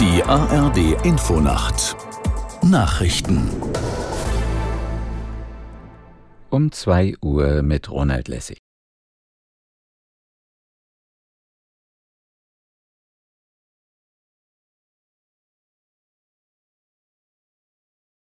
Die 0.00 0.22
ARD 0.22 1.04
Infonacht 1.04 1.96
Nachrichten 2.62 3.50
um 6.50 6.70
2 6.70 7.16
Uhr 7.20 7.62
mit 7.62 7.90
Ronald 7.90 8.28
Lessig. 8.28 8.58